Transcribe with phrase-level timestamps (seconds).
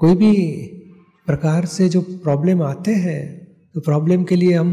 [0.00, 0.34] कोई भी
[1.26, 3.22] प्रकार से जो प्रॉब्लम आते हैं
[3.74, 4.70] तो प्रॉब्लम के लिए हम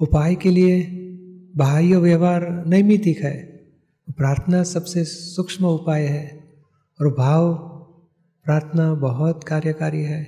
[0.00, 0.80] उपाय के लिए
[1.56, 3.36] बाह्य व्यवहार नैमितिक है।
[4.08, 6.44] प्रार्थना सबसे सूक्ष्म उपाय है
[7.00, 7.52] और भाव
[8.46, 10.22] प्रार्थना बहुत कार्यकारी है।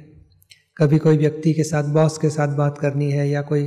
[0.77, 3.67] कभी कोई व्यक्ति के साथ बॉस के साथ बात करनी है या कोई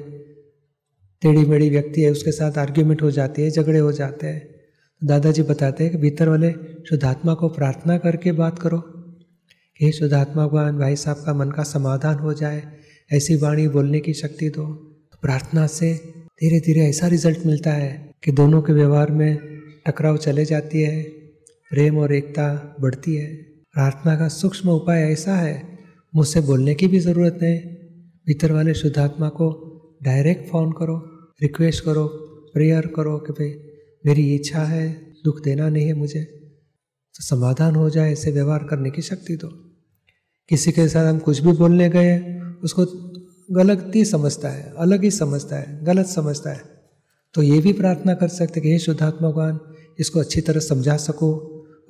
[1.21, 4.49] टेढ़ी मेढ़ी व्यक्ति है, उसके साथ आर्ग्यूमेंट हो जाती है, झगड़े हो जाते हैं।
[5.01, 6.51] दादाजी बताते हैं कि भीतर वाले
[6.89, 8.83] शुद्धात्मा को प्रार्थना करके बात करो।
[9.79, 12.63] कि शुद्धात्मा भगवान, भाई साहब का मन का समाधान हो जाए,
[13.11, 14.65] ऐसी वाणी बोलने की शक्ति दो।
[15.11, 15.93] तो प्रार्थना से
[16.41, 21.03] धीरे धीरे ऐसा रिज़ल्ट मिलता है कि दोनों के व्यवहार में टकराव चले जाती है,
[21.69, 23.35] प्रेम और एकता बढ़ती है।
[23.73, 25.79] प्रार्थना का सूक्ष्म उपाय ऐसा है,
[26.15, 27.59] मुझसे बोलने की भी ज़रूरत नहीं।
[28.27, 29.69] भीतर वाले शुद्धात्मा को
[30.03, 30.97] डायरेक्ट फ़ोन करो
[31.41, 32.07] रिक्वेस्ट करो
[32.53, 33.53] प्रेयर करो कि भाई,
[34.05, 36.42] मेरी इच्छा है, दुख देना नहीं है मुझे।
[37.15, 39.47] तो समाधान हो जाए ऐसे व्यवहार करने की शक्ति दो।
[40.49, 42.85] किसी के साथ हम कुछ भी बोलने गए, उसको
[43.51, 46.73] गलत ही समझता है, अलग ही समझता है, गलत समझता है
[47.33, 49.59] तो ये भी प्रार्थना कर सकते कि, हे शुद्धात्मा भगवान
[49.99, 51.29] इसको अच्छी तरह समझा सको,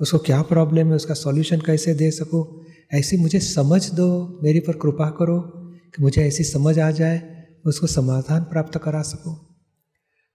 [0.00, 2.64] उसको क्या प्रॉब्लम है, उसका सॉल्यूशन कैसे दे सको?
[2.92, 5.40] ऐसी मुझे समझ दो, मेरी पर कृपा करो
[5.94, 9.34] कि मुझे ऐसी समझ आ जाए, उसको समाधान प्राप्त करा सको।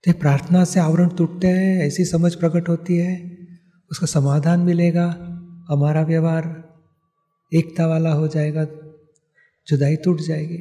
[0.03, 3.28] तो प्रार्थना से आवरण टूटते हैं, ऐसी समझ प्रकट होती है।
[3.91, 5.05] उसका समाधान मिलेगा,
[5.69, 6.45] हमारा व्यवहार
[7.51, 8.65] एकता वाला हो जाएगा,
[9.67, 10.57] जुदाई टूट जाएगी।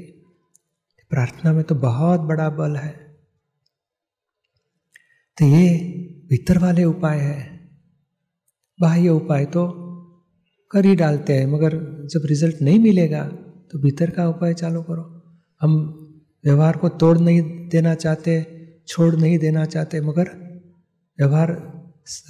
[1.11, 3.19] प्रार्थना में तो बहुत बड़ा बल है।
[5.39, 5.79] तो ये
[6.31, 7.69] भीतर वाले उपाय है।
[8.81, 9.67] बाह्य उपाय तो
[10.71, 13.25] कर ही डालते हैं, मगर जब रिज़ल्ट नहीं मिलेगा
[13.73, 15.05] तो भीतर का उपाय चालू करो।
[15.61, 15.73] हम
[16.45, 20.29] व्यवहार को तोड़ नहीं देना चाहते, छोड़ नहीं देना चाहते, मगर
[21.19, 21.51] व्यवहार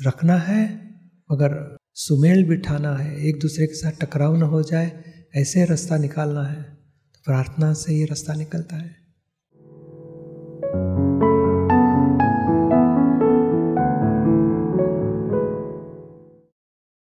[0.06, 0.88] रखना है।
[1.33, 5.05] मगर सुमेल बिठाना है, एक दूसरे के साथ टकराव न हो जाए,
[5.37, 6.62] ऐसे रास्ता निकालना है।
[7.15, 9.07] तो प्रार्थना से ये रास्ता निकलता है।